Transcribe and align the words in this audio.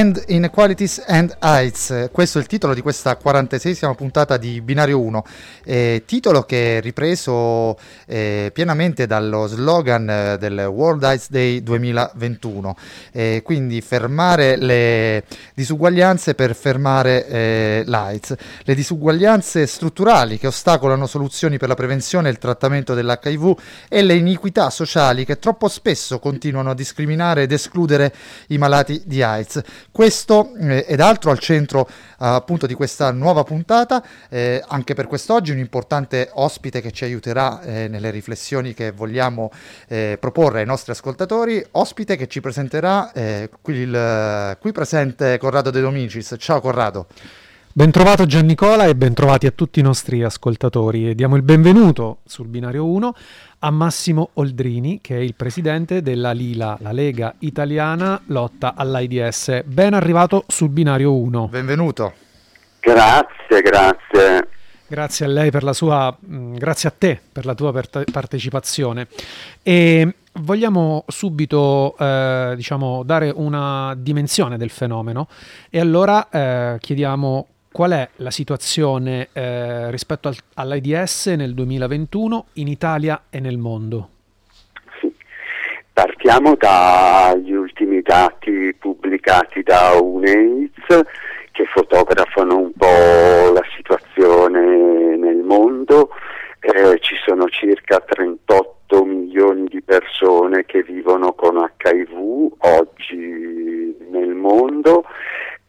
End 0.00 0.24
Inequalities 0.28 1.04
and 1.06 1.36
AIDS. 1.40 2.08
Questo 2.10 2.38
è 2.38 2.40
il 2.40 2.46
titolo 2.46 2.72
di 2.72 2.80
questa 2.80 3.18
46esima 3.22 3.94
puntata 3.94 4.38
di 4.38 4.62
Binario 4.62 4.98
1, 4.98 5.24
eh, 5.62 6.04
titolo 6.06 6.44
che 6.44 6.78
è 6.78 6.80
ripreso 6.80 7.78
eh, 8.06 8.50
pienamente 8.50 9.06
dallo 9.06 9.46
slogan 9.46 10.08
eh, 10.08 10.38
del 10.38 10.58
World 10.72 11.04
AIDS 11.04 11.28
Day 11.28 11.62
2021, 11.62 12.76
eh, 13.12 13.42
quindi 13.44 13.82
fermare 13.82 14.56
le 14.56 15.24
disuguaglianze 15.52 16.34
per 16.34 16.54
fermare 16.54 17.26
eh, 17.26 17.82
l'AIDS, 17.84 18.34
le 18.62 18.74
disuguaglianze 18.74 19.66
strutturali 19.66 20.38
che 20.38 20.46
ostacolano 20.46 21.06
soluzioni 21.06 21.58
per 21.58 21.68
la 21.68 21.74
prevenzione 21.74 22.28
e 22.28 22.30
il 22.30 22.38
trattamento 22.38 22.94
dell'HIV 22.94 23.54
e 23.90 24.00
le 24.00 24.14
iniquità 24.14 24.70
sociali 24.70 25.26
che 25.26 25.38
troppo 25.38 25.68
spesso 25.68 26.18
continuano 26.18 26.70
a 26.70 26.74
discriminare 26.74 27.42
ed 27.42 27.52
escludere 27.52 28.14
i 28.46 28.56
malati 28.56 29.02
di 29.04 29.22
AIDS. 29.22 29.62
Questo 29.92 30.54
eh, 30.56 30.84
ed 30.86 31.00
altro 31.00 31.30
al 31.30 31.38
centro 31.40 31.88
eh, 31.88 31.94
appunto 32.18 32.66
di 32.66 32.74
questa 32.74 33.10
nuova 33.10 33.42
puntata, 33.42 34.02
eh, 34.28 34.62
anche 34.68 34.94
per 34.94 35.06
quest'oggi 35.06 35.50
un 35.50 35.58
importante 35.58 36.30
ospite 36.34 36.80
che 36.80 36.92
ci 36.92 37.04
aiuterà 37.04 37.60
eh, 37.62 37.88
nelle 37.88 38.10
riflessioni 38.10 38.72
che 38.74 38.92
vogliamo 38.92 39.50
proporre 40.20 40.60
ai 40.60 40.66
nostri 40.66 40.92
ascoltatori, 40.92 41.64
ospite 41.72 42.16
che 42.16 42.28
ci 42.28 42.40
presenterà 42.40 43.10
qui, 43.60 43.74
il, 43.74 44.56
qui 44.60 44.72
presente 44.72 45.36
Corrado 45.38 45.70
De 45.70 45.80
Domicis. 45.80 46.36
Ciao 46.38 46.60
Corrado. 46.60 47.06
Bentrovato 47.72 48.26
Giannicola 48.26 48.86
e 48.86 48.96
bentrovati 48.96 49.46
a 49.46 49.52
tutti 49.52 49.78
i 49.78 49.82
nostri 49.84 50.24
ascoltatori 50.24 51.08
e 51.08 51.14
diamo 51.14 51.36
il 51.36 51.42
benvenuto 51.42 52.18
sul 52.24 52.48
binario 52.48 52.84
1 52.84 53.14
a 53.60 53.70
Massimo 53.70 54.30
Oldrini 54.34 54.98
che 55.00 55.16
è 55.16 55.20
il 55.20 55.36
presidente 55.36 56.02
della 56.02 56.32
Lila, 56.32 56.76
la 56.80 56.90
Lega 56.90 57.32
Italiana 57.38 58.20
Lotta 58.26 58.74
all'AIDS. 58.74 59.62
Ben 59.66 59.94
arrivato 59.94 60.42
sul 60.48 60.70
binario 60.70 61.14
1. 61.14 61.46
Benvenuto. 61.46 62.12
Grazie, 62.80 63.62
grazie. 63.62 64.48
Grazie 64.88 65.26
a 65.26 65.28
lei 65.28 65.52
per 65.52 65.62
la 65.62 65.72
sua, 65.72 66.14
mh, 66.18 66.56
grazie 66.56 66.88
a 66.88 66.92
te 66.98 67.20
per 67.30 67.44
la 67.44 67.54
tua 67.54 67.70
part- 67.70 68.10
partecipazione. 68.10 69.06
E 69.62 70.14
vogliamo 70.32 71.04
subito 71.06 71.94
eh, 71.96 72.54
diciamo, 72.56 73.04
dare 73.04 73.32
una 73.32 73.94
dimensione 73.96 74.56
del 74.56 74.70
fenomeno 74.70 75.28
e 75.70 75.78
allora 75.78 76.28
eh, 76.30 76.78
chiediamo 76.80 77.46
qual 77.72 77.92
è 77.92 78.08
la 78.16 78.30
situazione 78.30 79.28
eh, 79.32 79.90
rispetto 79.90 80.28
al, 80.28 80.36
all'AIDS 80.54 81.26
nel 81.28 81.54
2021 81.54 82.46
in 82.54 82.68
Italia 82.68 83.22
e 83.30 83.40
nel 83.40 83.58
mondo? 83.58 84.08
Sì. 85.00 85.14
Partiamo 85.92 86.56
dagli 86.56 87.52
ultimi 87.52 88.02
dati 88.02 88.74
pubblicati 88.78 89.62
da 89.62 89.92
UNAIDS 90.00 91.00
che 91.52 91.64
fotografano 91.66 92.58
un 92.58 92.72
po' 92.72 93.52
la 93.52 93.62
situazione 93.76 95.16
nel 95.16 95.38
mondo. 95.38 96.10
Eh, 96.60 96.98
ci 97.00 97.14
sono 97.24 97.48
circa 97.48 98.00
38 98.00 99.04
milioni 99.04 99.66
di 99.68 99.80
persone 99.80 100.64
che 100.66 100.82
vivono 100.82 101.32
con 101.32 101.56
HIV 101.56 102.52
oggi 102.58 103.96
nel 104.10 104.34
mondo 104.34 105.04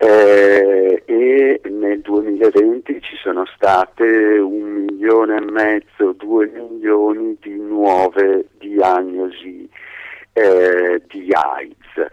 eh, 0.03 1.03
e 1.05 1.61
nel 1.69 2.01
2020 2.01 3.01
ci 3.01 3.15
sono 3.17 3.45
state 3.55 4.03
un 4.03 4.85
milione 4.87 5.37
e 5.37 5.51
mezzo, 5.51 6.13
due 6.13 6.47
milioni 6.47 7.37
di 7.39 7.55
nuove 7.55 8.47
diagnosi 8.57 9.69
eh, 10.33 11.03
di 11.07 11.29
AIDS. 11.31 12.11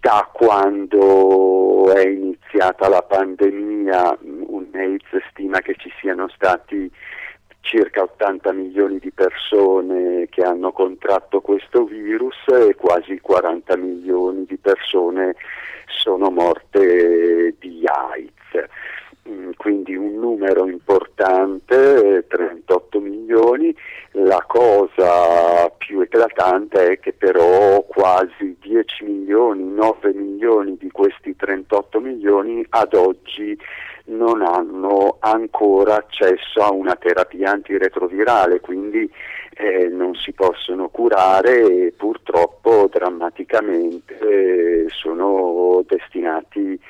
Da 0.00 0.28
quando 0.32 1.92
è 1.94 2.04
iniziata 2.04 2.88
la 2.88 3.02
pandemia, 3.02 4.18
UNAIDS 4.22 5.06
stima 5.30 5.60
che 5.60 5.76
ci 5.78 5.92
siano 6.00 6.28
stati 6.34 6.90
circa 7.60 8.02
80 8.02 8.52
milioni 8.52 8.98
di 8.98 9.12
persone 9.12 10.26
che 10.30 10.42
hanno 10.42 10.72
contratto 10.72 11.40
questo 11.40 11.84
virus 11.84 12.36
e 12.48 12.74
quasi 12.74 13.20
40 13.20 13.76
milioni 13.76 14.46
di 14.46 14.56
persone 14.56 15.36
sono 15.86 16.30
morte 16.30 17.54
di 17.58 17.84
AIDS. 17.84 18.68
Mm, 19.28 19.50
quindi 19.56 19.94
un 19.94 20.14
numero 20.14 20.66
importante, 20.66 22.24
38 22.26 23.00
milioni. 23.30 23.74
La 24.12 24.44
cosa 24.46 25.68
più 25.78 26.00
eclatante 26.00 26.92
è 26.92 26.98
che 26.98 27.12
però 27.12 27.82
quasi 27.82 28.56
10 28.60 29.04
milioni, 29.04 29.72
9 29.72 30.12
milioni 30.12 30.76
di 30.76 30.90
questi 30.90 31.36
38 31.36 32.00
milioni 32.00 32.64
ad 32.70 32.94
oggi 32.94 33.56
non 34.06 34.42
hanno 34.42 35.18
ancora 35.20 35.96
accesso 35.96 36.60
a 36.60 36.72
una 36.72 36.96
terapia 36.96 37.52
antiretrovirale, 37.52 38.60
quindi 38.60 39.08
eh, 39.54 39.88
non 39.88 40.16
si 40.16 40.32
possono 40.32 40.88
curare 40.88 41.60
e 41.60 41.94
purtroppo 41.96 42.88
drammaticamente 42.90 44.18
eh, 44.18 44.84
sono 44.88 45.84
destinati, 45.86 46.80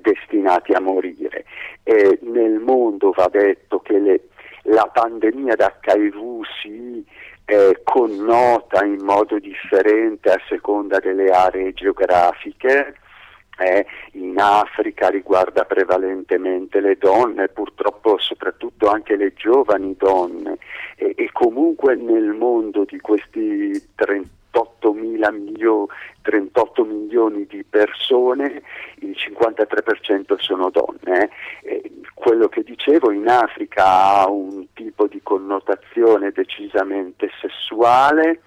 destinati, 0.00 0.72
a 0.72 0.80
morire. 0.80 1.44
Eh, 1.82 2.18
nel 2.22 2.60
mondo 2.60 3.10
va 3.10 3.28
detto 3.28 3.80
che 3.80 3.98
le, 3.98 4.20
la 4.66 4.88
pandemia 4.92 5.54
d'HIV 5.54 6.40
si 6.60 7.04
eh, 7.44 7.80
connota 7.84 8.84
in 8.84 9.02
modo 9.02 9.38
differente 9.38 10.30
a 10.30 10.40
seconda 10.48 10.98
delle 10.98 11.30
aree 11.30 11.72
geografiche 11.72 12.96
eh, 13.58 13.86
in 14.12 14.38
Africa 14.38 15.08
riguarda 15.08 15.64
prevalentemente 15.64 16.80
le 16.80 16.96
donne, 16.98 17.48
purtroppo 17.48 18.18
soprattutto 18.18 18.88
anche 18.88 19.16
le 19.16 19.32
giovani 19.34 19.94
donne 19.96 20.58
e, 20.96 21.14
e 21.16 21.30
comunque 21.32 21.94
nel 21.94 22.34
mondo 22.34 22.84
di 22.84 23.00
questi 23.00 23.82
38, 24.56 24.92
milio, 25.32 25.86
38 26.22 26.84
milioni 26.84 27.46
di 27.46 27.62
persone 27.68 28.62
il 29.00 29.14
53% 29.14 30.38
sono 30.38 30.70
donne. 30.70 31.30
Eh. 31.62 31.90
quello 32.14 32.48
che 32.48 32.62
dicevo 32.62 33.12
in 33.12 33.28
Africa 33.28 33.84
ha 34.20 34.30
un 34.30 34.66
tipo 34.72 35.06
di 35.06 35.20
connotazione 35.22 36.32
decisamente 36.32 37.30
sessuale 37.40 38.40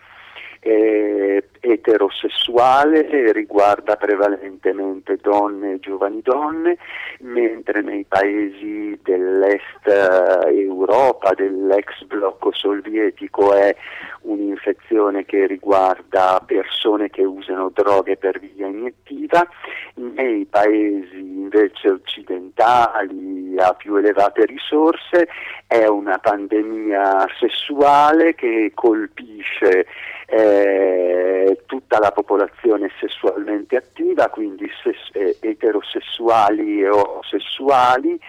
eh, 0.59 1.43
eterosessuale, 1.61 3.31
riguarda 3.31 3.95
prevalentemente 3.95 5.17
donne 5.21 5.73
e 5.73 5.79
giovani 5.79 6.21
donne, 6.21 6.77
mentre 7.19 7.81
nei 7.81 8.05
paesi 8.07 8.97
dell'est 9.03 9.87
eh, 9.87 10.61
Europa, 10.61 11.33
dell'ex 11.33 12.03
blocco 12.03 12.51
sovietico, 12.51 13.53
è 13.53 13.75
un'infezione 14.21 15.25
che 15.25 15.47
riguarda 15.47 16.43
persone 16.45 17.09
che 17.09 17.23
usano 17.23 17.71
droghe 17.73 18.17
per 18.17 18.39
via 18.39 18.67
iniettiva, 18.67 19.47
nei 19.95 20.45
paesi 20.45 21.17
invece 21.17 21.89
occidentali 21.89 23.38
a 23.59 23.73
più 23.73 23.95
elevate 23.95 24.45
risorse 24.45 25.27
è 25.67 25.85
una 25.85 26.17
pandemia 26.17 27.27
sessuale 27.39 28.35
che 28.35 28.71
colpisce 28.73 29.85
eh, 30.25 31.63
tutta 31.65 31.99
la 31.99 32.11
popolazione 32.11 32.89
sessualmente 32.99 33.75
attiva, 33.75 34.29
quindi 34.29 34.69
ses- 34.83 35.09
eh, 35.13 35.37
eterosessuali 35.41 36.81
e 36.81 36.89
omosessuali 36.89 38.19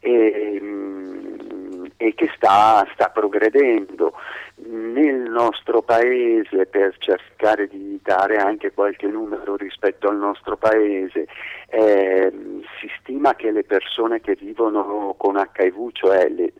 e, 0.00 0.58
mm, 0.60 1.31
e 2.02 2.14
che 2.14 2.28
sta, 2.34 2.84
sta, 2.92 3.10
progredendo. 3.10 4.12
Nel 4.56 5.30
nostro 5.30 5.82
paese, 5.82 6.66
per 6.66 6.96
cercare 6.98 7.68
di 7.68 7.98
dare 8.02 8.36
anche 8.36 8.72
qualche 8.72 9.06
numero 9.06 9.54
rispetto 9.56 10.08
al 10.08 10.16
nostro 10.16 10.56
paese, 10.56 11.26
eh, 11.68 12.32
si 12.80 12.90
stima 12.98 13.34
che 13.36 13.52
le 13.52 13.62
persone 13.62 14.20
che 14.20 14.34
vivono 14.34 15.14
con 15.16 15.36
HIV, 15.36 15.92
cioè 15.92 16.28
le, 16.28 16.52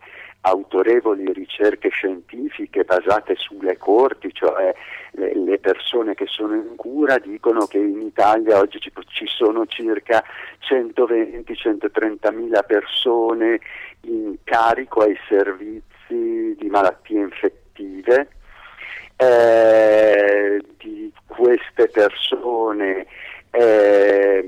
autorevoli 0.43 1.33
ricerche 1.33 1.89
scientifiche 1.89 2.85
basate 2.85 3.35
sulle 3.37 3.77
corti, 3.79 4.33
cioè 4.33 4.75
le, 5.13 5.59
persone 5.59 6.15
che 6.15 6.27
sono 6.27 6.55
in 6.55 6.75
cura 6.75 7.19
dicono 7.19 7.67
che 7.67 7.79
in 7.79 8.01
Italia 8.03 8.59
oggi 8.59 8.81
ci 8.81 9.27
sono 9.27 9.67
circa 9.67 10.25
120-130 10.69 12.35
mila 12.35 12.63
persone 12.63 13.61
in 14.03 14.37
carico 14.43 15.03
ai 15.03 15.17
servizi 15.29 16.57
di 16.59 16.69
malattie 16.69 17.21
infettive. 17.21 18.29
Eh, 19.17 20.61
di 20.79 21.13
queste 21.27 21.87
persone 21.89 23.07
eh, 23.53 24.43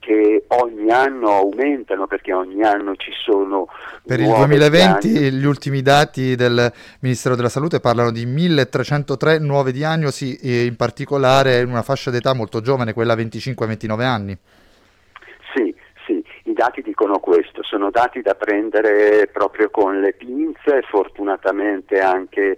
che 0.00 0.44
ogni 0.48 0.90
anno 0.90 1.30
aumentano 1.36 2.06
perché 2.08 2.32
ogni 2.32 2.62
anno 2.62 2.96
ci 2.96 3.12
sono... 3.24 3.68
Per 4.04 4.18
il 4.18 4.26
2020 4.26 5.08
diagnosi. 5.08 5.32
gli 5.36 5.44
ultimi 5.44 5.82
dati 5.82 6.34
del 6.34 6.72
Ministero 7.00 7.36
della 7.36 7.50
Salute 7.50 7.78
parlano 7.78 8.10
di 8.10 8.24
1303 8.24 9.38
nuove 9.38 9.70
diagnosi, 9.70 10.66
in 10.66 10.74
particolare 10.74 11.60
in 11.60 11.68
una 11.68 11.82
fascia 11.82 12.10
d'età 12.10 12.34
molto 12.34 12.60
giovane, 12.60 12.94
quella 12.94 13.14
25-29 13.14 14.00
anni. 14.02 14.36
Sì, 15.54 15.74
sì, 16.06 16.24
i 16.44 16.54
dati 16.54 16.80
dicono 16.80 17.18
questo, 17.18 17.62
sono 17.62 17.90
dati 17.90 18.22
da 18.22 18.34
prendere 18.34 19.28
proprio 19.30 19.68
con 19.70 20.00
le 20.00 20.14
pinze, 20.14 20.82
fortunatamente 20.88 22.00
anche 22.00 22.56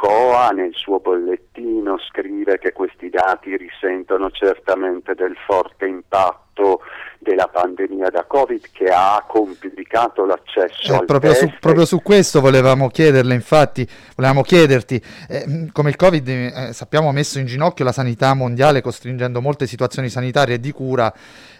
COA 0.00 0.48
nel 0.48 0.70
suo 0.72 0.98
bollettino 0.98 1.98
scrive 2.08 2.58
che 2.58 2.72
questi 2.72 3.10
dati 3.10 3.54
risentono 3.54 4.30
certamente 4.30 5.14
del 5.14 5.36
forte 5.46 5.84
impatto 5.84 6.80
della 7.18 7.48
pandemia 7.48 8.08
da 8.08 8.24
Covid 8.24 8.70
che 8.72 8.86
ha 8.86 9.22
complicato 9.28 10.24
l'accesso 10.24 10.94
eh, 10.94 10.96
al 10.96 11.04
proprio 11.04 11.32
test. 11.32 11.42
Su, 11.42 11.52
proprio 11.60 11.84
su 11.84 12.00
questo 12.00 12.40
volevamo 12.40 12.88
chiederle, 12.88 13.34
infatti, 13.34 13.86
volevamo 14.16 14.40
chiederti, 14.40 15.02
eh, 15.28 15.68
come 15.70 15.90
il 15.90 15.96
Covid 15.96 16.28
eh, 16.28 16.70
sappiamo 16.72 17.10
ha 17.10 17.12
messo 17.12 17.38
in 17.38 17.44
ginocchio 17.44 17.84
la 17.84 17.92
sanità 17.92 18.32
mondiale 18.32 18.80
costringendo 18.80 19.42
molte 19.42 19.66
situazioni 19.66 20.08
sanitarie 20.08 20.54
e 20.54 20.60
di 20.60 20.72
cura 20.72 21.12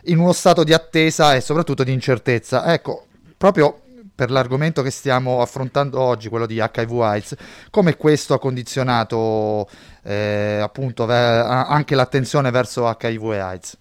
in 0.04 0.18
uno 0.18 0.32
stato 0.32 0.64
di 0.64 0.72
attesa 0.72 1.34
e 1.34 1.42
soprattutto 1.42 1.84
di 1.84 1.92
incertezza. 1.92 2.72
Ecco, 2.72 3.04
proprio 3.36 3.80
per 4.20 4.30
l'argomento 4.30 4.82
che 4.82 4.90
stiamo 4.90 5.40
affrontando 5.40 5.98
oggi, 5.98 6.28
quello 6.28 6.44
di 6.44 6.56
HIV 6.62 7.00
AIDS, 7.00 7.36
come 7.70 7.96
questo 7.96 8.34
ha 8.34 8.38
condizionato 8.38 9.66
eh, 10.04 10.60
appunto 10.62 11.06
ve- 11.06 11.14
anche 11.14 11.94
l'attenzione 11.94 12.50
verso 12.50 12.86
HIV 12.86 13.30
AIDS? 13.30 13.78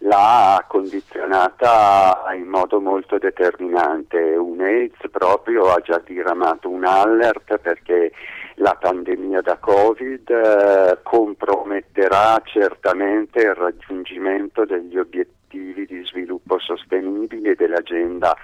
L'ha 0.00 0.62
condizionata 0.68 2.24
in 2.36 2.48
modo 2.48 2.82
molto 2.82 3.16
determinante. 3.16 4.18
UNAIDS 4.18 5.08
proprio 5.10 5.72
ha 5.72 5.80
già 5.80 6.02
diramato 6.04 6.68
un 6.68 6.84
alert 6.84 7.56
perché 7.56 8.12
la 8.56 8.76
pandemia 8.76 9.40
da 9.40 9.56
Covid 9.58 10.30
eh, 10.30 10.98
comprometterà 11.02 12.40
certamente 12.44 13.40
il 13.40 13.54
raggiungimento 13.54 14.64
degli 14.64 14.96
obiettivi 14.96 15.86
di 15.86 16.04
sviluppo 16.04 16.58
sostenibile 16.58 17.54
dell'agenda 17.54 18.36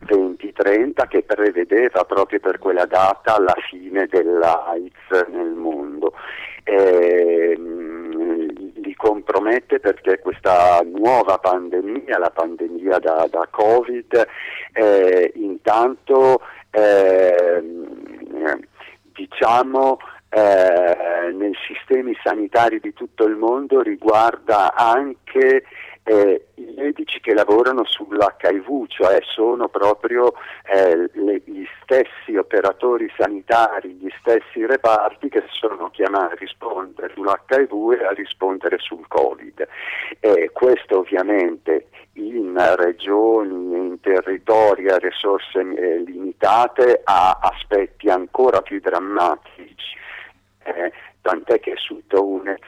2030 0.00 1.06
che 1.06 1.22
prevedeva 1.22 2.04
proprio 2.04 2.38
per 2.38 2.58
quella 2.58 2.86
data 2.86 3.40
la 3.40 3.54
fine 3.68 4.06
dell'AIDS 4.06 5.26
nel 5.30 5.52
mondo. 5.52 6.12
Eh, 6.64 7.56
li 7.56 8.94
compromette 8.94 9.78
perché 9.78 10.18
questa 10.18 10.80
nuova 10.84 11.38
pandemia, 11.38 12.18
la 12.18 12.30
pandemia 12.30 12.98
da, 12.98 13.26
da 13.30 13.46
Covid, 13.50 14.26
eh, 14.72 15.32
intanto 15.36 16.40
eh, 16.70 17.62
diciamo 19.16 19.98
eh, 20.28 21.32
nei 21.32 21.54
sistemi 21.66 22.16
sanitari 22.22 22.78
di 22.80 22.92
tutto 22.92 23.24
il 23.24 23.36
mondo 23.36 23.80
riguarda 23.80 24.74
anche 24.74 25.64
eh, 26.06 26.46
i 26.54 26.72
medici 26.76 27.20
che 27.20 27.34
lavorano 27.34 27.84
sull'HIV, 27.84 28.86
cioè 28.86 29.18
sono 29.22 29.68
proprio 29.68 30.34
eh, 30.64 31.10
le, 31.14 31.42
gli 31.44 31.64
stessi 31.82 32.36
operatori 32.36 33.10
sanitari, 33.16 33.94
gli 33.94 34.08
stessi 34.20 34.64
reparti 34.64 35.28
che 35.28 35.42
sono 35.50 35.90
chiamati 35.90 36.34
a 36.34 36.36
rispondere 36.38 37.12
sull'HIV 37.14 38.00
e 38.00 38.04
a 38.04 38.12
rispondere 38.12 38.78
sul 38.78 39.04
Covid. 39.08 39.66
Eh, 40.20 40.50
questo 40.52 40.98
ovviamente 40.98 41.88
in 42.12 42.54
regioni 42.76 43.74
e 43.74 43.78
in 43.78 44.00
territori 44.00 44.88
a 44.88 44.98
risorse 44.98 45.58
eh, 45.58 45.98
limitate 46.06 47.00
ha 47.02 47.38
aspetti 47.42 48.08
ancora 48.08 48.62
più 48.62 48.78
drammatici. 48.78 49.94
Eh, 51.26 51.28
tant'è 51.28 51.60
che 51.60 51.74
su 51.76 52.02
Tounet 52.06 52.60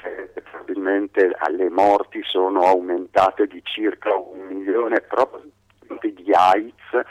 probabilmente 0.50 1.30
le 1.50 1.70
morti 1.70 2.20
sono 2.24 2.62
aumentate 2.62 3.46
di 3.46 3.60
circa 3.62 4.14
un 4.14 4.46
milione 4.46 5.00
proprio 5.00 5.42
di 6.00 6.32
AIDS 6.32 7.06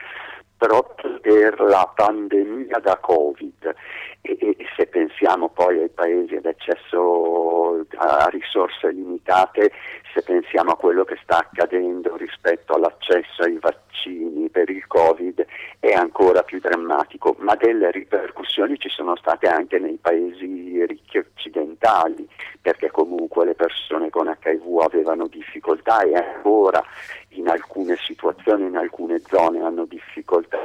proprio 0.58 1.20
per 1.20 1.60
la 1.62 1.90
pandemia 1.96 2.80
da 2.80 2.98
Covid. 2.98 3.76
E, 4.22 4.38
e, 4.40 4.56
se 4.76 4.88
pensiamo 4.88 5.50
poi 5.50 5.80
ai 5.80 5.90
paesi 5.90 6.36
ad 6.36 6.46
accesso 6.46 7.86
a 7.96 8.28
risorse 8.30 8.92
limitate, 8.92 9.72
se 10.14 10.22
pensiamo 10.24 10.72
a 10.72 10.78
quello 10.78 11.04
che 11.06 11.18
sta 11.22 11.38
accadendo 11.38 12.16
rispetto 12.18 12.74
all'accesso 12.74 13.44
ai 13.44 13.58
vaccini 13.60 14.50
per 14.50 14.70
il 14.70 14.86
Covid 14.88 15.46
è 15.80 15.94
ancora 15.94 16.44
più 16.44 16.60
drammatico, 16.60 17.36
ma 17.40 17.56
delle 17.56 17.92
ripercussioni 17.92 18.78
ci 18.80 18.90
sono 18.90 19.16
state 19.16 19.48
anche 19.48 19.78
nei 19.80 19.98
paesi 20.02 20.84
ricchi 20.86 21.20
occidentali, 21.20 22.28
perché 22.62 22.90
comunque 22.90 23.46
le 23.46 23.54
persone 23.54 24.10
con 24.10 24.28
HIV 24.28 24.80
avevano 24.80 25.28
difficoltà 25.28 26.02
e 26.02 26.16
ancora 26.16 26.84
in 27.30 27.48
alcune 27.48 27.96
situazioni, 27.98 28.66
in 28.66 28.76
alcune 28.76 29.22
zone 29.28 29.62
hanno 29.62 29.86
difficoltà 29.86 30.58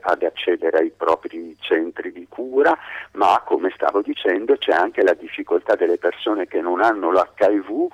ad 0.00 0.22
accedere, 0.22 0.78
ai 0.78 0.90
propri 0.90 1.56
centri 1.60 2.12
di 2.12 2.26
cura, 2.28 2.76
ma 3.12 3.40
come 3.44 3.70
stavo 3.74 4.02
dicendo 4.02 4.56
c'è 4.56 4.72
anche 4.72 5.02
la 5.02 5.14
difficoltà 5.14 5.76
delle 5.76 5.98
persone 5.98 6.46
che 6.46 6.60
non 6.60 6.82
hanno 6.82 7.12
l'HIV 7.12 7.86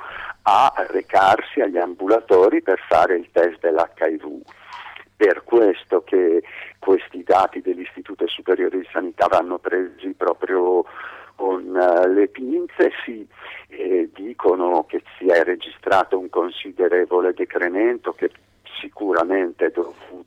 a 0.43 0.73
recarsi 0.89 1.61
agli 1.61 1.77
ambulatori 1.77 2.63
per 2.63 2.81
fare 2.89 3.17
il 3.17 3.29
test 3.31 3.61
dell'HIV 3.61 4.43
per 5.21 5.45
questo 5.45 6.03
che 6.03 6.43
questi 6.79 7.23
dati 7.23 7.61
dell'Istituto 7.61 8.27
Superiore 8.27 8.79
di 8.79 8.89
Sanità 8.91 9.27
vanno 9.27 9.59
presi 9.59 10.15
proprio 10.17 10.87
con 11.35 11.63
uh, 11.67 12.09
le 12.11 12.29
pinze, 12.29 12.91
si 13.05 13.29
eh, 13.69 14.09
dicono 14.15 14.87
che 14.89 15.03
si 15.19 15.27
è 15.27 15.45
registrato 15.45 16.19
un 16.19 16.31
considerevole 16.31 17.35
decremento 17.35 18.15
che 18.15 18.31
sicuramente 18.81 19.67
è 19.67 19.71
dovuto 19.71 20.20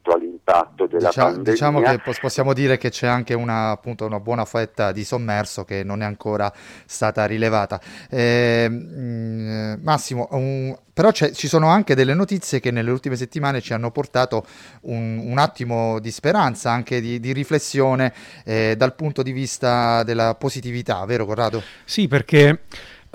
all'impatto 0.53 0.87
della 0.87 1.07
diciamo, 1.09 1.27
pandemia. 1.27 1.51
Diciamo 1.51 1.81
che 1.81 1.99
possiamo 2.21 2.53
dire 2.53 2.77
che 2.77 2.89
c'è 2.89 3.07
anche 3.07 3.33
una, 3.33 3.71
appunto, 3.71 4.05
una 4.05 4.19
buona 4.19 4.45
fetta 4.45 4.91
di 4.91 5.03
sommerso 5.03 5.65
che 5.65 5.83
non 5.83 6.01
è 6.01 6.05
ancora 6.05 6.51
stata 6.85 7.25
rilevata. 7.25 7.79
Eh, 8.09 8.69
mh, 8.69 9.79
Massimo, 9.81 10.27
un, 10.31 10.75
però 10.93 11.11
ci 11.11 11.47
sono 11.47 11.67
anche 11.67 11.95
delle 11.95 12.13
notizie 12.13 12.59
che 12.59 12.71
nelle 12.71 12.91
ultime 12.91 13.15
settimane 13.15 13.61
ci 13.61 13.73
hanno 13.73 13.91
portato 13.91 14.45
un, 14.81 15.19
un 15.23 15.37
attimo 15.37 15.99
di 15.99 16.11
speranza, 16.11 16.71
anche 16.71 17.01
di, 17.01 17.19
di 17.19 17.33
riflessione 17.33 18.13
eh, 18.45 18.75
dal 18.77 18.95
punto 18.95 19.23
di 19.23 19.31
vista 19.31 20.03
della 20.03 20.35
positività, 20.35 21.03
vero 21.05 21.25
Corrado? 21.25 21.61
Sì, 21.83 22.07
perché 22.07 22.61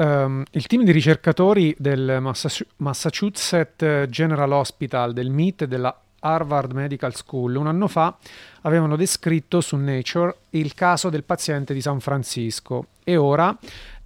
Um, 0.00 0.44
il 0.52 0.64
team 0.68 0.84
di 0.84 0.92
ricercatori 0.92 1.74
del 1.76 2.20
Massachusetts 2.76 4.04
General 4.08 4.52
Hospital, 4.52 5.12
del 5.12 5.28
MIT 5.28 5.62
e 5.62 5.66
della 5.66 6.00
Harvard 6.20 6.72
Medical 6.72 7.14
School 7.14 7.56
un 7.56 7.66
anno 7.66 7.88
fa 7.88 8.16
avevano 8.62 8.96
descritto 8.96 9.60
su 9.60 9.76
Nature 9.76 10.36
il 10.50 10.74
caso 10.74 11.08
del 11.10 11.24
paziente 11.24 11.74
di 11.74 11.80
San 11.80 12.00
Francisco 12.00 12.86
e 13.04 13.16
ora 13.16 13.56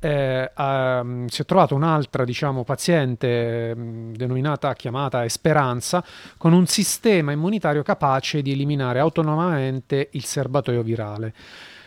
eh, 0.04 0.50
um, 0.56 1.26
si 1.26 1.42
è 1.42 1.44
trovata 1.44 1.74
un'altra 1.74 2.24
diciamo, 2.24 2.64
paziente 2.64 3.72
um, 3.74 4.12
denominata, 4.14 4.74
chiamata 4.74 5.24
Esperanza 5.24 6.04
con 6.36 6.52
un 6.52 6.66
sistema 6.66 7.30
immunitario 7.30 7.82
capace 7.82 8.42
di 8.42 8.50
eliminare 8.50 8.98
autonomamente 8.98 10.08
il 10.12 10.24
serbatoio 10.24 10.82
virale. 10.82 11.32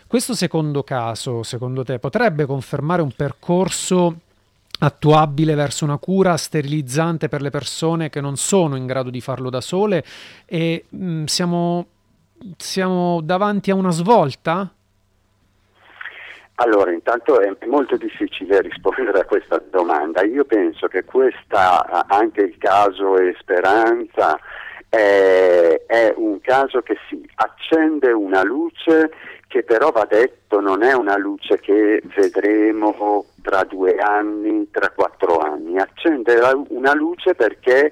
Questo 0.08 0.34
secondo 0.34 0.84
caso, 0.84 1.44
secondo 1.44 1.84
te, 1.84 2.00
potrebbe 2.00 2.46
confermare 2.46 3.02
un 3.02 3.12
percorso 3.12 4.22
attuabile 4.80 5.56
verso 5.56 5.86
una 5.86 5.98
cura 5.98 6.36
sterilizzante 6.38 7.30
per 7.30 7.42
le 7.42 7.50
persone 7.50 8.10
che 8.10 8.22
non 8.22 8.36
sono 8.36 8.76
in 8.76 8.86
grado 8.86 9.10
di 9.10 9.22
farlo 9.22 9.50
da 9.50 9.62
sole 9.62 10.04
e 10.46 10.86
mh, 10.90 11.06
mm, 11.06 11.24
siamo, 11.26 11.88
siamo 12.58 13.22
davanti 13.22 13.72
a 13.72 13.76
una 13.76 13.92
svolta? 13.92 14.70
Allora, 16.58 16.92
intanto 16.92 17.42
è 17.42 17.54
molto 17.68 17.98
difficile 17.98 18.62
rispondere 18.62 19.20
a 19.20 19.26
questa 19.26 19.62
domanda. 19.70 20.24
Io 20.24 20.46
penso 20.46 20.88
che 20.88 21.04
questa, 21.04 22.06
anche 22.08 22.42
il 22.42 22.58
caso 22.58 23.18
Esperanza, 23.18 24.40
è, 24.96 25.82
è 25.86 26.14
un 26.16 26.40
caso 26.40 26.82
che 26.82 26.96
si 27.10 27.22
accende 27.36 28.12
una 28.12 28.44
luce 28.44 29.12
che 29.48 29.64
però 29.64 29.92
va 29.92 30.08
detto 30.10 30.60
non 30.60 30.84
è 30.84 30.94
una 30.94 31.18
luce 31.18 31.60
che 31.60 32.02
vedremo 32.16 33.26
tra 33.42 33.64
due 33.64 33.96
anni, 33.98 34.70
tra 34.72 34.90
quattro 34.90 35.38
anni, 35.40 35.78
accende 35.78 36.40
una 36.70 36.94
luce 36.94 37.36
perché 37.36 37.92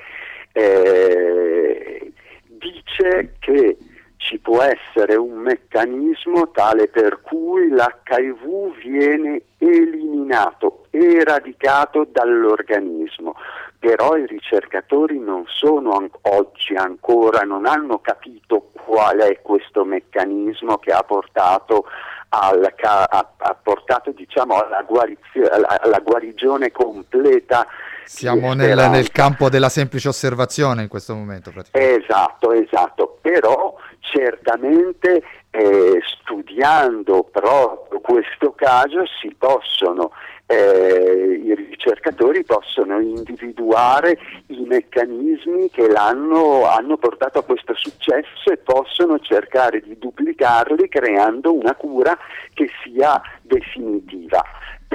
eh, 0.52 2.12
dice 2.48 3.36
che 3.40 3.78
ci 4.24 4.40
può 4.40 4.62
essere 4.62 5.16
un 5.16 5.34
meccanismo 5.34 6.50
tale 6.52 6.88
per 6.88 7.22
cui 7.22 7.68
l'HIV 7.68 8.78
viene 8.78 9.42
eliminato, 9.58 10.86
eradicato 10.92 12.08
dall'organismo. 12.10 13.36
Però 13.78 14.16
i 14.16 14.26
ricercatori 14.26 15.20
non 15.20 15.44
sono 15.48 16.10
oggi 16.22 16.74
ancora, 16.74 17.42
non 17.42 17.66
hanno 17.66 18.00
capito 18.00 18.70
qual 18.72 19.18
è 19.18 19.42
questo 19.42 19.84
meccanismo 19.84 20.78
che 20.78 20.94
ha 20.94 21.04
portato, 21.04 21.86
al, 22.30 22.74
ha, 22.80 23.58
portato 23.62 24.12
diciamo, 24.12 24.56
alla, 24.56 24.84
guarizio- 24.84 25.50
alla, 25.52 25.82
alla 25.82 26.00
guarigione 26.00 26.72
completa 26.72 27.68
siamo 28.06 28.54
nel, 28.54 28.90
nel, 28.90 29.12
campo 29.12 29.50
della 29.50 29.70
semplice 29.70 30.08
osservazione 30.08 30.84
in 30.84 30.88
questo 30.88 31.16
momento. 31.16 31.52
Esatto, 31.72 32.52
esatto, 32.52 33.18
però 33.22 33.76
certamente 34.00 35.24
eh, 35.50 36.00
studiando 36.02 37.30
proprio 37.32 38.00
questo 38.00 38.54
caso 38.54 39.06
si 39.22 39.34
possono, 39.38 40.12
eh, 40.46 41.42
i 41.44 41.56
ricercatori 41.56 42.44
possono 42.44 43.00
individuare 43.00 44.18
i 44.48 44.64
meccanismi 44.68 45.70
che 45.70 45.88
l'hanno 45.88 46.66
hanno 46.66 46.98
portato 46.98 47.40
a 47.40 47.44
questo 47.44 47.74
successo 47.76 48.52
e 48.52 48.58
possono 48.58 49.20
cercare 49.20 49.80
di 49.82 49.98
duplicarli 49.98 50.90
creando 50.90 51.54
una 51.54 51.76
cura 51.76 52.18
che 52.54 52.70
sia 52.84 53.22
definitiva 53.42 54.44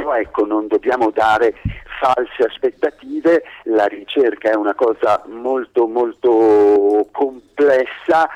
però 0.09 0.15
ecco 0.15 0.47
non 0.47 0.67
dobbiamo 0.69 1.11
dare 1.11 1.55
false 2.01 2.45
aspettative, 2.45 3.43
la 3.65 3.85
ricerca 3.85 4.51
è 4.51 4.55
una 4.55 4.75
cosa 4.75 5.23
molto 5.27 5.87
molto 5.87 7.07
complessa 7.13 8.29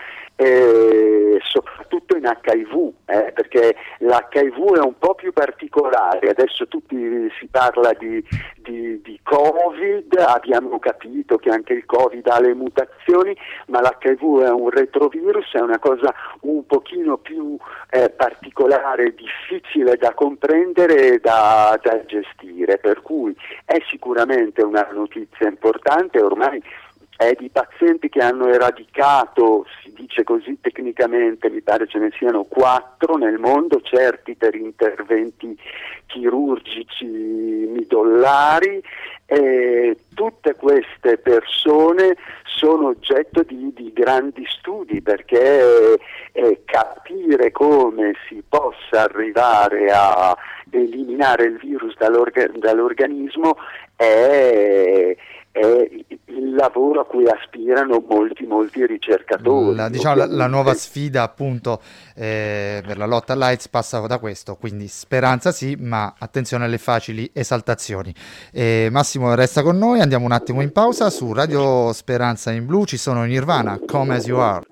soprattutto 1.42 2.16
in 2.16 2.24
HIV, 2.24 2.92
eh, 3.06 3.32
perché 3.32 3.76
l'HIV 3.98 4.76
è 4.76 4.80
un 4.80 4.98
po' 4.98 5.14
più 5.14 5.32
particolare, 5.32 6.30
adesso 6.30 6.66
tutti 6.66 6.96
si 7.38 7.46
parla 7.50 7.92
di, 7.92 8.24
di, 8.56 9.00
di, 9.02 9.20
Covid, 9.22 10.14
abbiamo 10.18 10.78
capito 10.78 11.36
che 11.36 11.50
anche 11.50 11.74
il 11.74 11.84
Covid 11.84 12.26
ha 12.28 12.40
le 12.40 12.54
mutazioni, 12.54 13.36
ma 13.66 13.80
l'HIV 13.80 14.42
è 14.42 14.50
un 14.50 14.70
retrovirus, 14.70 15.52
è 15.52 15.60
una 15.60 15.78
cosa 15.78 16.12
un 16.40 16.64
pochino 16.66 17.18
più 17.18 17.56
eh, 17.90 18.10
particolare, 18.10 19.14
difficile 19.14 19.96
da 19.96 20.14
comprendere 20.14 21.14
e 21.14 21.18
da, 21.18 21.78
da 21.82 22.04
gestire, 22.04 22.78
per 22.78 23.02
cui 23.02 23.36
è 23.64 23.78
sicuramente 23.88 24.62
una 24.62 24.88
notizia 24.92 25.48
importante, 25.48 26.20
ormai 26.20 26.62
è 27.16 27.34
di 27.38 27.50
pazienti 27.50 28.08
che 28.08 28.20
hanno 28.20 28.48
eradicato, 28.48 29.64
si 29.82 29.92
dice 29.92 30.24
così 30.24 30.58
tecnicamente, 30.60 31.50
mi 31.50 31.60
pare 31.60 31.86
ce 31.86 31.98
ne 31.98 32.10
siano 32.16 32.44
quattro 32.44 33.16
nel 33.16 33.38
mondo, 33.38 33.80
certi 33.80 34.34
per 34.34 34.54
interventi 34.54 35.56
chirurgici 36.06 37.04
midollari. 37.04 38.82
E 39.26 39.96
tutte 40.14 40.54
queste 40.56 41.16
persone 41.16 42.16
sono 42.44 42.88
oggetto 42.88 43.42
di, 43.42 43.72
di 43.72 43.90
grandi 43.94 44.44
studi 44.46 45.00
perché 45.00 45.96
eh, 46.32 46.62
capire 46.66 47.50
come 47.50 48.12
si 48.28 48.42
possa 48.46 49.04
arrivare 49.04 49.86
a 49.90 50.36
eliminare 50.70 51.44
il 51.44 51.56
virus 51.56 51.96
dall'orga- 51.96 52.50
dall'organismo 52.54 53.56
è, 53.96 55.16
è 55.50 55.90
il 56.36 56.54
lavoro 56.54 57.00
a 57.00 57.04
cui 57.04 57.26
aspirano 57.28 58.04
molti, 58.08 58.44
molti 58.44 58.86
ricercatori. 58.86 59.76
La, 59.76 59.88
diciamo, 59.88 60.16
la, 60.16 60.26
la 60.26 60.46
nuova 60.46 60.74
sfida 60.74 61.22
appunto 61.22 61.80
eh, 62.14 62.82
per 62.86 62.96
la 62.96 63.06
lotta 63.06 63.32
all'AIDS 63.32 63.68
passa 63.68 64.00
da 64.00 64.18
questo, 64.18 64.56
quindi 64.56 64.88
speranza 64.88 65.52
sì, 65.52 65.76
ma 65.78 66.14
attenzione 66.18 66.64
alle 66.64 66.78
facili 66.78 67.30
esaltazioni. 67.32 68.14
Eh, 68.52 68.88
Massimo 68.90 69.34
resta 69.34 69.62
con 69.62 69.76
noi, 69.78 70.00
andiamo 70.00 70.24
un 70.24 70.32
attimo 70.32 70.60
in 70.60 70.72
pausa, 70.72 71.10
su 71.10 71.32
Radio 71.32 71.92
Speranza 71.92 72.50
in 72.50 72.66
Blu 72.66 72.84
ci 72.84 72.96
sono 72.96 73.24
Nirvana, 73.24 73.78
Come 73.86 74.16
As 74.16 74.26
You 74.26 74.38
Are. 74.38 74.71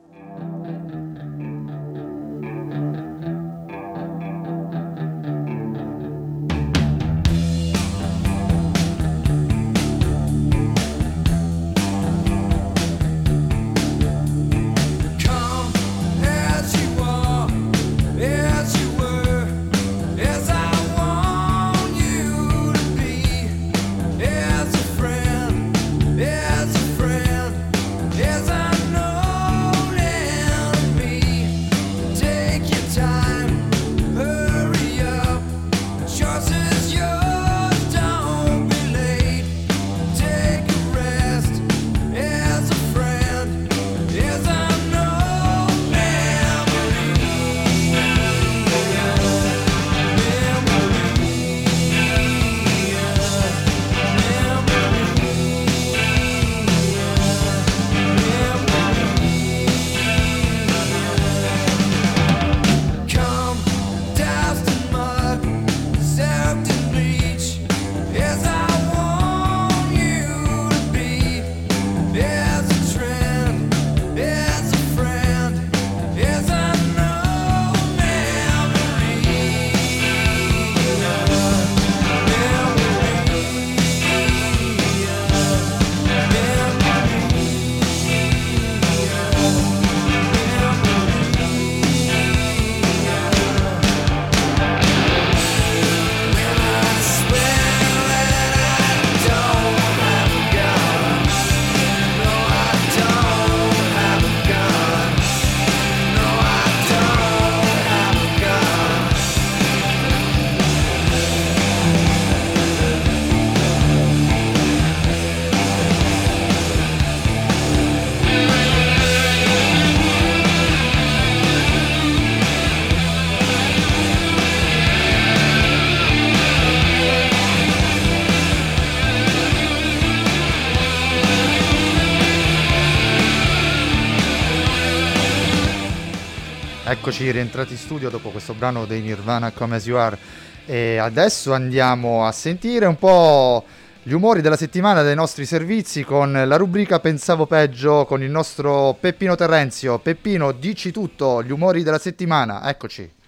Eccoci 137.20 137.36
rientrati 137.36 137.72
in 137.72 137.78
studio 137.78 138.08
dopo 138.08 138.30
questo 138.30 138.54
brano 138.54 138.86
dei 138.86 139.02
Nirvana 139.02 139.50
Come 139.50 139.76
As 139.76 139.84
You 139.84 139.98
Are 139.98 140.16
e 140.64 140.96
adesso 140.96 141.52
andiamo 141.52 142.24
a 142.24 142.32
sentire 142.32 142.86
un 142.86 142.96
po' 142.96 143.62
gli 144.02 144.12
umori 144.12 144.40
della 144.40 144.56
settimana 144.56 145.02
dei 145.02 145.14
nostri 145.14 145.44
servizi 145.44 146.02
con 146.02 146.32
la 146.32 146.56
rubrica 146.56 146.98
Pensavo 146.98 147.44
peggio 147.44 148.06
con 148.06 148.22
il 148.22 148.30
nostro 148.30 148.96
Peppino 148.98 149.34
Terrenzio. 149.34 149.98
Peppino, 149.98 150.52
dici 150.52 150.92
tutto, 150.92 151.42
gli 151.42 151.52
umori 151.52 151.82
della 151.82 151.98
settimana, 151.98 152.66
eccoci. 152.66 153.19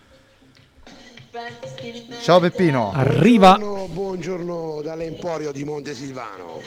Ciao 2.21 2.41
Peppino. 2.41 2.93
Arriva. 2.95 3.57
Buongiorno, 3.57 3.89
buongiorno 3.89 4.81
dall'Emporio 4.83 5.51
di 5.51 5.65
Montesilvano. 5.65 6.61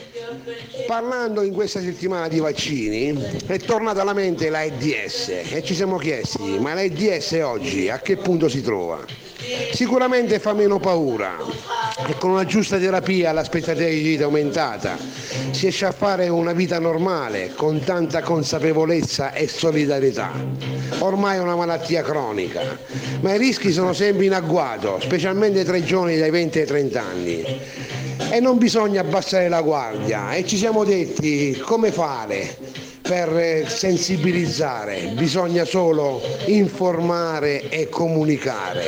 Parlando 0.88 1.42
in 1.42 1.52
questa 1.52 1.80
settimana 1.80 2.26
di 2.26 2.40
vaccini 2.40 3.14
è 3.46 3.58
tornata 3.60 4.00
alla 4.00 4.12
mente 4.12 4.50
l'AIDS 4.50 5.28
e 5.52 5.62
ci 5.62 5.72
siamo 5.72 5.98
chiesti 5.98 6.58
ma 6.58 6.74
l'AIDS 6.74 7.38
oggi 7.44 7.88
a 7.88 8.00
che 8.00 8.16
punto 8.16 8.48
si 8.48 8.60
trova? 8.60 9.04
Sicuramente 9.72 10.40
fa 10.40 10.52
meno 10.52 10.80
paura 10.80 11.36
e 12.08 12.16
con 12.18 12.30
una 12.30 12.44
giusta 12.44 12.78
terapia 12.78 13.30
l'aspettativa 13.30 13.88
di 13.88 14.00
vita 14.00 14.24
aumentata 14.24 14.96
si 15.52 15.62
riesce 15.62 15.86
a 15.86 15.92
fare 15.92 16.28
una 16.28 16.52
vita 16.52 16.78
normale 16.78 17.52
con 17.54 17.80
tanta 17.84 18.22
consapevolezza 18.22 19.32
e 19.32 19.46
solidarietà. 19.46 20.32
Ormai 20.98 21.36
è 21.36 21.40
una 21.40 21.56
malattia 21.56 22.02
cronica, 22.02 22.76
ma 23.20 23.34
i 23.34 23.38
rischi 23.38 23.72
sono 23.72 23.92
sempre 23.92 24.24
in 24.24 24.34
agguato, 24.34 24.55
specialmente 25.00 25.64
tra 25.64 25.76
i 25.76 25.84
giovani 25.84 26.16
dai 26.16 26.30
20 26.30 26.58
ai 26.60 26.66
30 26.66 27.02
anni. 27.02 27.44
E 28.30 28.40
non 28.40 28.58
bisogna 28.58 29.02
abbassare 29.02 29.48
la 29.48 29.62
guardia 29.62 30.32
e 30.32 30.46
ci 30.46 30.56
siamo 30.56 30.84
detti 30.84 31.58
come 31.64 31.92
fare 31.92 32.56
per 33.06 33.36
eh, 33.36 33.64
sensibilizzare, 33.68 35.12
bisogna 35.14 35.64
solo 35.64 36.20
informare 36.46 37.68
e 37.68 37.88
comunicare. 37.88 38.84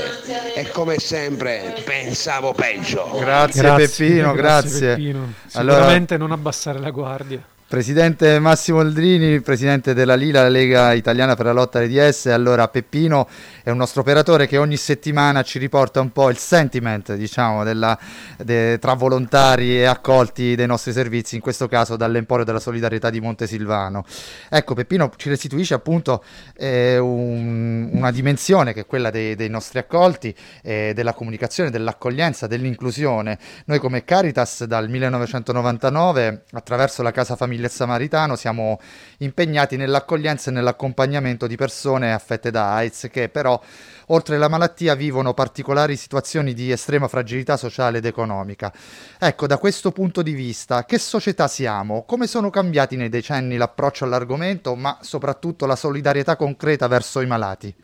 E 0.54 0.68
come 0.70 0.98
sempre 0.98 1.82
pensavo 1.84 2.52
peggio. 2.52 3.16
Grazie, 3.18 3.74
Peppino, 3.74 4.32
grazie. 4.32 4.88
Peppino. 4.88 5.32
Sicuramente 5.46 6.14
allora... 6.14 6.28
non 6.28 6.38
abbassare 6.38 6.80
la 6.80 6.90
guardia. 6.90 7.56
Presidente 7.68 8.38
Massimo 8.38 8.80
Aldrini, 8.80 9.42
presidente 9.42 9.92
della 9.92 10.14
Lila, 10.14 10.40
la 10.40 10.48
Lega 10.48 10.94
Italiana 10.94 11.34
per 11.36 11.44
la 11.44 11.52
lotta 11.52 11.78
all'AIDS. 11.78 12.24
Allora, 12.28 12.66
Peppino 12.68 13.28
è 13.62 13.68
un 13.68 13.76
nostro 13.76 14.00
operatore 14.00 14.46
che 14.46 14.56
ogni 14.56 14.78
settimana 14.78 15.42
ci 15.42 15.58
riporta 15.58 16.00
un 16.00 16.10
po' 16.10 16.30
il 16.30 16.38
sentiment, 16.38 17.14
diciamo, 17.14 17.64
della, 17.64 17.98
de, 18.42 18.78
tra 18.78 18.94
volontari 18.94 19.76
e 19.76 19.84
accolti 19.84 20.54
dei 20.54 20.66
nostri 20.66 20.94
servizi, 20.94 21.34
in 21.34 21.42
questo 21.42 21.68
caso 21.68 21.96
dall'Emporio 21.96 22.46
della 22.46 22.58
Solidarietà 22.58 23.10
di 23.10 23.20
Montesilvano. 23.20 24.02
Ecco, 24.48 24.72
Peppino 24.72 25.12
ci 25.16 25.28
restituisce 25.28 25.74
appunto 25.74 26.24
eh, 26.56 26.96
un, 26.96 27.90
una 27.92 28.10
dimensione 28.10 28.72
che 28.72 28.80
è 28.80 28.86
quella 28.86 29.10
dei, 29.10 29.34
dei 29.34 29.50
nostri 29.50 29.78
accolti, 29.78 30.34
eh, 30.62 30.92
della 30.94 31.12
comunicazione, 31.12 31.68
dell'accoglienza, 31.68 32.46
dell'inclusione. 32.46 33.38
Noi 33.66 33.78
come 33.78 34.04
Caritas 34.04 34.64
dal 34.64 34.88
1999, 34.88 36.44
attraverso 36.52 37.02
la 37.02 37.10
Casa 37.10 37.36
Famiglia 37.36 37.56
il 37.58 37.70
Samaritano 37.70 38.36
siamo 38.36 38.80
impegnati 39.18 39.76
nell'accoglienza 39.76 40.50
e 40.50 40.52
nell'accompagnamento 40.52 41.46
di 41.46 41.56
persone 41.56 42.12
affette 42.12 42.50
da 42.50 42.74
AIDS 42.74 43.08
che 43.10 43.28
però 43.28 43.60
oltre 44.06 44.36
alla 44.36 44.48
malattia 44.48 44.94
vivono 44.94 45.34
particolari 45.34 45.96
situazioni 45.96 46.54
di 46.54 46.70
estrema 46.70 47.08
fragilità 47.08 47.56
sociale 47.56 47.98
ed 47.98 48.06
economica. 48.06 48.72
Ecco, 49.18 49.46
da 49.46 49.58
questo 49.58 49.92
punto 49.92 50.22
di 50.22 50.32
vista, 50.32 50.84
che 50.84 50.98
società 50.98 51.48
siamo? 51.48 52.04
Come 52.04 52.26
sono 52.26 52.50
cambiati 52.50 52.96
nei 52.96 53.08
decenni 53.08 53.56
l'approccio 53.56 54.04
all'argomento, 54.04 54.74
ma 54.74 54.98
soprattutto 55.00 55.66
la 55.66 55.76
solidarietà 55.76 56.36
concreta 56.36 56.86
verso 56.86 57.20
i 57.20 57.26
malati? 57.26 57.74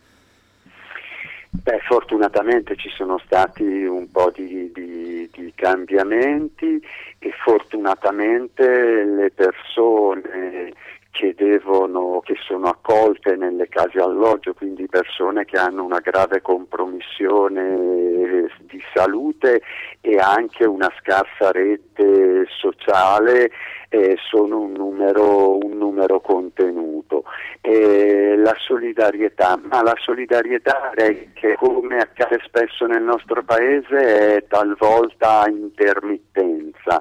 Beh, 1.62 1.78
fortunatamente 1.86 2.76
ci 2.76 2.90
sono 2.90 3.18
stati 3.24 3.62
un 3.62 4.10
po' 4.10 4.30
di, 4.34 4.70
di, 4.72 5.30
di, 5.32 5.52
cambiamenti 5.54 6.82
e 7.18 7.30
fortunatamente 7.42 9.04
le 9.04 9.30
persone 9.30 10.72
che, 11.12 11.32
devono, 11.36 12.20
che 12.24 12.34
sono 12.44 12.66
accolte 12.66 13.36
nelle 13.36 13.68
case 13.68 14.00
alloggio, 14.00 14.52
quindi 14.52 14.88
persone 14.88 15.44
che 15.44 15.56
hanno 15.56 15.84
una 15.84 16.00
grave 16.00 16.42
compromissione 16.42 18.48
di 18.62 18.82
salute 18.92 19.62
e 20.00 20.18
anche 20.18 20.64
una 20.64 20.92
scarsa 20.98 21.52
rete 21.52 22.46
sociale, 22.58 23.50
eh, 23.94 24.16
sono 24.28 24.58
un 24.58 24.72
numero, 24.72 25.56
un 25.56 25.78
numero 25.78 26.20
contenuto. 26.20 27.22
Eh, 27.60 28.34
la 28.36 28.54
solidarietà, 28.58 29.58
ma 29.62 29.82
la 29.82 29.94
solidarietà 29.96 30.90
che 31.32 31.54
come 31.56 31.98
accade 31.98 32.40
spesso 32.44 32.86
nel 32.86 33.02
nostro 33.02 33.44
paese 33.44 34.36
è 34.36 34.44
talvolta 34.48 35.44
intermittenza. 35.48 37.00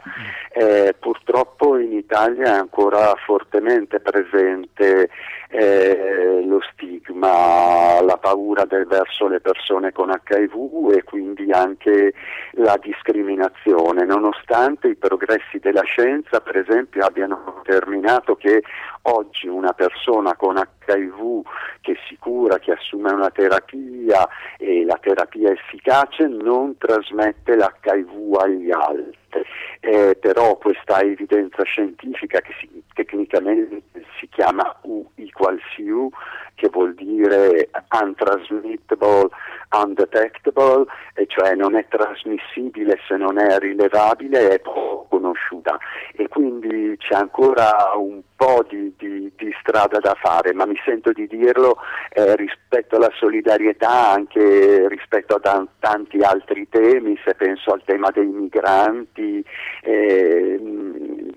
Eh, 0.53 0.95
purtroppo 0.99 1.77
in 1.77 1.93
Italia 1.93 2.45
è 2.45 2.58
ancora 2.60 3.15
fortemente 3.25 3.99
presente 3.99 5.10
eh, 5.49 6.43
lo 6.45 6.60
stigma, 6.71 8.01
la 8.01 8.17
paura 8.17 8.65
del, 8.65 8.88
verso 8.88 9.27
le 9.27 9.39
persone 9.39 9.91
con 9.91 10.10
HIV 10.10 10.93
e 10.95 11.03
quindi 11.03 11.51
anche 11.51 12.13
la 12.53 12.77
discriminazione, 12.82 14.03
nonostante 14.03 14.88
i 14.88 14.95
progressi 14.95 15.60
della 15.60 15.84
scienza 15.84 16.41
per 16.41 16.58
esempio 16.58 16.82
abbiano 16.99 17.61
determinato 17.63 18.35
che 18.35 18.61
oggi 19.03 19.47
una 19.47 19.73
persona 19.73 20.35
con 20.35 20.57
HIV 20.57 21.41
che 21.81 21.97
si 22.07 22.17
cura, 22.17 22.59
che 22.59 22.71
assume 22.71 23.11
una 23.11 23.29
terapia 23.29 24.27
e 24.57 24.85
la 24.85 24.97
terapia 25.01 25.49
è 25.49 25.53
efficace 25.53 26.27
non 26.27 26.77
trasmette 26.77 27.55
l'HIV 27.55 28.35
agli 28.39 28.71
altri. 28.71 29.43
Eh, 29.79 30.15
però 30.19 30.55
questa 30.57 31.01
evidenza 31.01 31.63
scientifica 31.63 32.39
che 32.39 32.53
si, 32.59 32.83
tecnicamente 32.93 33.81
si 34.19 34.29
chiama 34.29 34.77
U 34.83 35.05
equals 35.15 35.63
U, 35.79 36.09
che 36.55 36.69
vuol 36.69 36.93
dire 36.93 37.69
untransmittable, 38.01 39.29
undetectable, 39.71 40.85
e 41.15 41.25
cioè 41.27 41.55
non 41.55 41.75
è 41.75 41.85
trasmissibile 41.87 42.99
se 43.07 43.15
non 43.17 43.39
è 43.39 43.57
rilevabile, 43.57 44.49
è 44.49 44.59
poco 44.59 45.05
conosciuta. 45.09 45.77
E 46.15 46.27
quindi 46.27 46.95
c'è 46.97 47.15
ancora 47.15 47.93
un 47.95 48.21
po' 48.35 48.65
di, 48.67 48.93
di, 48.97 49.31
di 49.35 49.55
strada 49.61 49.99
da 49.99 50.15
fare, 50.21 50.53
ma 50.53 50.65
mi 50.65 50.79
sento 50.83 51.11
di 51.11 51.27
dirlo 51.27 51.77
eh, 52.11 52.35
rispetto 52.35 52.97
alla 52.97 53.11
solidarietà 53.15 54.11
anche 54.11 54.87
rispetto 54.87 55.35
a 55.35 55.67
tanti 55.79 56.19
altri 56.19 56.67
temi, 56.69 57.17
se 57.23 57.35
penso 57.35 57.71
al 57.71 57.81
tema 57.85 58.09
dei 58.11 58.25
migranti, 58.25 59.43
eh, 59.83 60.59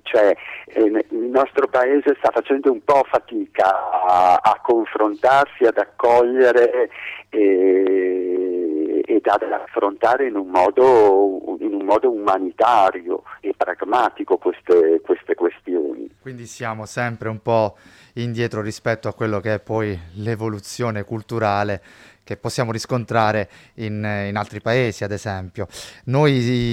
cioè 0.07 0.35
eh, 0.67 0.85
il 0.85 1.29
nostro 1.31 1.67
paese 1.69 2.17
sta 2.19 2.31
facendo 2.33 2.71
un 2.71 2.83
po' 2.83 3.05
fatica 3.09 3.91
a, 4.07 4.35
a 4.43 4.61
confrontarsi, 4.63 5.65
ad 5.65 5.77
accogliere 5.77 6.89
e, 7.29 9.03
ed 9.05 9.27
ad 9.27 9.43
affrontare 9.43 10.29
in 10.29 10.37
un, 10.37 10.49
modo, 10.49 11.57
in 11.61 11.75
un 11.75 11.85
modo 11.85 12.11
umanitario 12.11 13.23
e 13.41 13.55
pragmatico 13.57 14.39
queste, 14.39 15.01
queste 15.03 15.35
questioni. 15.35 16.09
Quindi 16.21 16.47
siamo 16.47 16.87
sempre 16.87 17.29
un 17.29 17.41
po' 17.41 17.77
indietro 18.15 18.63
rispetto 18.63 19.09
a 19.09 19.15
quello 19.15 19.41
che 19.41 19.55
è 19.55 19.61
poi 19.61 19.99
l'evoluzione 20.15 21.05
culturale 21.05 21.83
che 22.27 22.37
possiamo 22.37 22.73
riscontrare 22.73 23.49
in, 23.75 23.95
in 24.29 24.37
altri 24.37 24.61
paesi, 24.61 25.05
ad 25.05 25.13
esempio. 25.13 25.69
Noi 26.07 26.33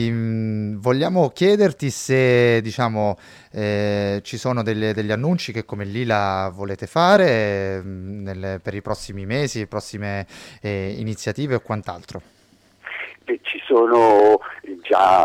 mh, 0.09 0.15
mm, 0.15 0.79
vogliamo 0.79 1.29
chiederti 1.29 1.91
se 1.91 2.59
diciamo, 2.63 3.19
eh, 3.51 4.19
ci 4.23 4.37
sono 4.37 4.63
delle, 4.63 4.95
degli 4.95 5.11
annunci 5.11 5.51
che 5.51 5.63
come 5.63 5.85
Lila 5.85 6.51
volete 6.51 6.87
fare 6.87 7.79
mh, 7.79 7.87
mm, 7.87 8.23
nelle, 8.23 8.59
per 8.63 8.73
i 8.73 8.81
prossimi 8.81 9.27
mesi, 9.27 9.67
prossime 9.67 10.25
eh, 10.59 10.95
iniziative 10.97 11.53
o 11.53 11.59
quant'altro. 11.59 12.21
E 13.25 13.39
ci 13.43 13.61
sono 13.65 14.39
già 14.81 15.23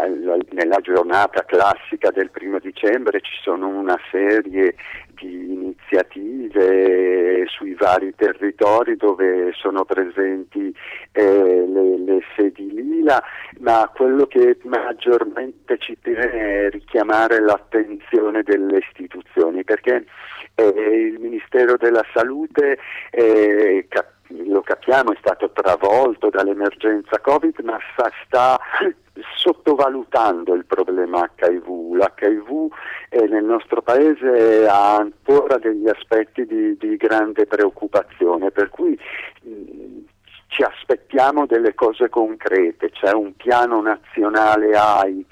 nella 0.50 0.78
giornata 0.82 1.42
classica 1.44 2.10
del 2.10 2.30
primo 2.30 2.58
dicembre 2.58 3.20
ci 3.20 3.32
sono 3.42 3.66
una 3.66 3.98
serie 4.10 4.74
di 5.20 5.52
iniziative 5.52 7.44
sui 7.46 7.74
vari 7.74 8.14
territori 8.14 8.96
dove 8.96 9.52
sono 9.54 9.84
presenti 9.84 10.74
eh, 11.12 11.64
le, 11.66 11.98
le, 11.98 12.20
sedi 12.36 12.72
Lila, 12.72 13.22
ma 13.60 13.90
quello 13.94 14.26
che 14.26 14.58
maggiormente 14.64 15.78
ci 15.78 15.96
tiene 16.00 16.30
è 16.30 16.70
richiamare 16.70 17.40
l'attenzione 17.40 18.42
delle 18.42 18.78
istituzioni 18.78 19.64
perché 19.64 20.04
eh, 20.54 20.64
il 20.64 21.18
Ministero 21.18 21.76
della 21.76 22.04
Salute 22.12 22.78
eh, 23.10 23.86
cap- 23.88 24.17
lo 24.28 24.60
capiamo, 24.62 25.12
è 25.12 25.16
stato 25.20 25.50
travolto 25.50 26.28
dall'emergenza 26.28 27.18
Covid, 27.20 27.58
ma 27.60 27.78
sta 27.94 28.58
sottovalutando 29.36 30.54
il 30.54 30.64
problema 30.64 31.30
HIV. 31.36 31.94
L'HIV 31.94 32.72
eh, 33.10 33.26
nel 33.26 33.44
nostro 33.44 33.82
paese 33.82 34.66
ha 34.68 34.96
ancora 34.96 35.58
degli 35.58 35.88
aspetti 35.88 36.44
di, 36.46 36.76
di 36.76 36.96
grande 36.96 37.46
preoccupazione, 37.46 38.50
per 38.50 38.68
cui 38.68 38.98
mh, 39.42 39.97
ci 40.48 40.62
aspettiamo 40.62 41.46
delle 41.46 41.74
cose 41.74 42.08
concrete, 42.08 42.90
c'è 42.90 43.12
un 43.12 43.36
piano 43.36 43.80
nazionale 43.80 44.74
AIDS 44.74 45.26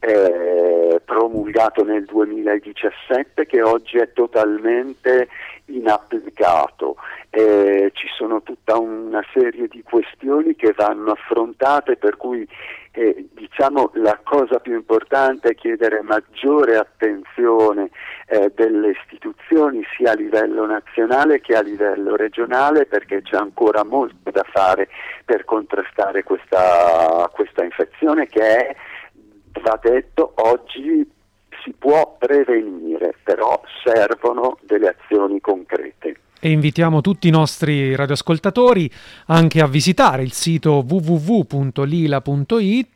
eh, 0.00 1.00
promulgato 1.04 1.84
nel 1.84 2.04
2017 2.04 3.46
che 3.46 3.62
oggi 3.62 3.98
è 3.98 4.12
totalmente 4.12 5.28
inapplicato. 5.66 6.96
Eh, 7.30 7.90
ci 7.92 8.08
sono 8.16 8.42
tutta 8.42 8.78
una 8.78 9.22
serie 9.32 9.68
di 9.68 9.82
questioni 9.82 10.56
che 10.56 10.72
vanno 10.74 11.12
affrontate 11.12 11.96
per 11.96 12.16
cui 12.16 12.48
eh, 12.98 13.28
diciamo 13.32 13.92
la 13.94 14.18
cosa 14.24 14.58
più 14.58 14.74
importante 14.74 15.50
è 15.50 15.54
chiedere 15.54 16.02
maggiore 16.02 16.76
attenzione 16.76 17.90
eh, 18.26 18.50
delle 18.56 18.90
istituzioni 18.90 19.84
sia 19.96 20.10
a 20.10 20.14
livello 20.14 20.66
nazionale 20.66 21.40
che 21.40 21.54
a 21.54 21.60
livello 21.60 22.16
regionale 22.16 22.86
perché 22.86 23.22
c'è 23.22 23.36
ancora 23.36 23.84
molto 23.84 24.32
da 24.32 24.44
fare 24.52 24.88
per 25.24 25.44
contrastare 25.44 26.24
questa, 26.24 27.30
questa 27.32 27.62
infezione 27.62 28.26
che 28.26 28.40
è, 28.40 28.76
va 29.62 29.78
detto, 29.80 30.32
oggi 30.36 31.08
si 31.62 31.72
può 31.78 32.16
prevenire, 32.18 33.14
però 33.22 33.60
servono 33.84 34.58
delle 34.62 34.96
azioni 34.98 35.40
concrete 35.40 36.16
e 36.40 36.50
invitiamo 36.50 37.00
tutti 37.00 37.28
i 37.28 37.30
nostri 37.30 37.94
radioascoltatori 37.96 38.90
anche 39.26 39.60
a 39.60 39.66
visitare 39.66 40.22
il 40.22 40.32
sito 40.32 40.84
www.lila.it, 40.86 41.84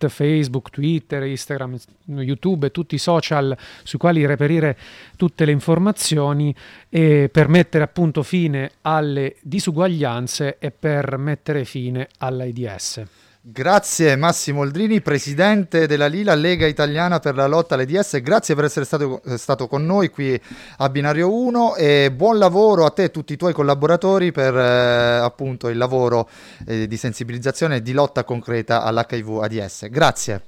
Facebook, 0.08 0.70
Twitter, 0.70 1.24
Instagram, 1.24 1.76
YouTube 2.06 2.66
e 2.66 2.70
tutti 2.70 2.94
i 2.94 2.98
social 2.98 3.56
sui 3.82 3.98
quali 3.98 4.24
reperire 4.26 4.78
tutte 5.16 5.44
le 5.44 5.52
informazioni 5.52 6.54
e 6.88 7.28
per 7.32 7.48
mettere 7.48 7.84
appunto 7.84 8.22
fine 8.22 8.70
alle 8.82 9.36
disuguaglianze 9.40 10.58
e 10.58 10.70
per 10.70 11.16
mettere 11.16 11.64
fine 11.64 12.08
all'AIDS. 12.18 13.21
Grazie 13.44 14.14
Massimo 14.14 14.60
Oldrini, 14.60 15.00
presidente 15.00 15.88
della 15.88 16.06
Lila 16.06 16.32
Lega 16.36 16.64
Italiana 16.64 17.18
per 17.18 17.34
la 17.34 17.48
lotta 17.48 17.74
all'AIDS, 17.74 18.20
grazie 18.20 18.54
per 18.54 18.62
essere 18.62 18.84
stato, 18.84 19.20
eh, 19.24 19.36
stato, 19.36 19.66
con 19.66 19.84
noi 19.84 20.10
qui 20.10 20.40
a 20.78 20.88
Binario 20.88 21.34
1 21.34 21.74
e 21.74 22.12
buon 22.12 22.38
lavoro 22.38 22.84
a 22.84 22.90
te 22.90 23.02
e 23.02 23.04
a 23.06 23.08
tutti 23.08 23.32
i 23.32 23.36
tuoi 23.36 23.52
collaboratori 23.52 24.30
per 24.30 24.54
eh, 24.56 25.16
appunto 25.16 25.70
il 25.70 25.76
lavoro 25.76 26.28
eh, 26.68 26.86
di 26.86 26.96
sensibilizzazione 26.96 27.76
e 27.76 27.82
di 27.82 27.92
lotta 27.92 28.22
concreta 28.22 28.84
all'HIV 28.84 29.40
AIDS. 29.42 29.88
Grazie. 29.88 30.42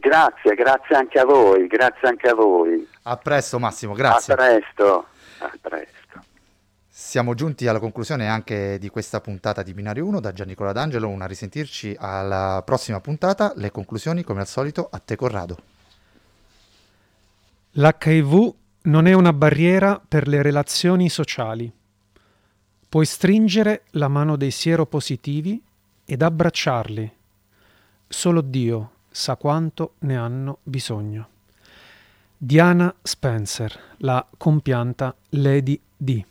Grazie, 0.00 0.54
grazie 0.56 0.96
anche 0.96 1.20
a 1.20 1.24
voi, 1.24 1.68
grazie 1.68 2.08
anche 2.08 2.26
a 2.26 2.34
voi. 2.34 2.84
A 3.02 3.16
presto 3.16 3.60
Massimo, 3.60 3.92
grazie. 3.94 4.32
A 4.32 4.36
presto. 4.36 5.06
A 5.38 5.52
presto. 5.60 5.89
Siamo 7.02 7.34
giunti 7.34 7.66
alla 7.66 7.80
conclusione 7.80 8.28
anche 8.28 8.78
di 8.78 8.90
questa 8.90 9.22
puntata 9.22 9.62
di 9.62 9.72
Binario 9.72 10.06
1 10.06 10.20
da 10.20 10.32
Giannicola 10.32 10.72
D'Angelo, 10.72 11.08
una 11.08 11.26
risentirci 11.26 11.96
alla 11.98 12.62
prossima 12.64 13.00
puntata, 13.00 13.54
le 13.56 13.72
conclusioni 13.72 14.22
come 14.22 14.42
al 14.42 14.46
solito 14.46 14.86
a 14.92 14.98
te 14.98 15.16
Corrado. 15.16 15.58
L'HIV 17.70 18.54
non 18.82 19.06
è 19.06 19.14
una 19.14 19.32
barriera 19.32 19.98
per 20.06 20.28
le 20.28 20.42
relazioni 20.42 21.08
sociali. 21.08 21.72
Puoi 22.88 23.06
stringere 23.06 23.84
la 23.92 24.08
mano 24.08 24.36
dei 24.36 24.50
sieropositivi 24.50 25.60
ed 26.04 26.20
abbracciarli. 26.20 27.12
Solo 28.06 28.40
Dio 28.42 28.90
sa 29.10 29.36
quanto 29.36 29.94
ne 30.00 30.16
hanno 30.16 30.58
bisogno. 30.62 31.28
Diana 32.36 32.94
Spencer, 33.02 33.94
la 33.96 34.24
compianta 34.36 35.12
Lady 35.30 35.80
D. 35.96 36.24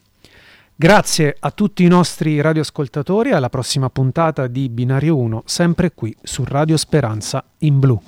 Grazie 0.82 1.36
a 1.38 1.52
tutti 1.52 1.84
i 1.84 1.90
nostri 1.90 2.40
radioascoltatori 2.40 3.32
alla 3.32 3.50
prossima 3.50 3.90
puntata 3.90 4.48
di 4.48 4.70
Binario 4.70 5.18
1, 5.18 5.44
sempre 5.46 5.92
qui 5.92 6.16
su 6.24 6.46
Radio 6.46 6.78
Speranza 6.78 7.44
in 7.58 7.80
Blu. 7.80 8.02